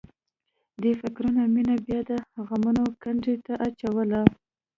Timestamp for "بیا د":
1.85-2.11